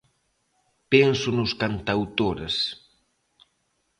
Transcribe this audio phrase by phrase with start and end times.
[0.91, 2.55] Penso nos cantautores...